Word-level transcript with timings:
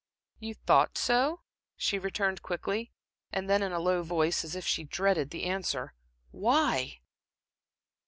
"You 0.39 0.55
thought 0.55 0.97
so?" 0.97 1.41
she 1.77 1.99
returned 1.99 2.41
quickly, 2.41 2.91
and 3.31 3.47
then 3.47 3.61
in 3.61 3.71
a 3.71 3.77
low 3.79 4.01
voice, 4.01 4.43
as 4.43 4.55
if 4.55 4.65
she 4.65 4.83
dreaded 4.83 5.29
the 5.29 5.43
answer: 5.43 5.93
"Why?" 6.31 7.01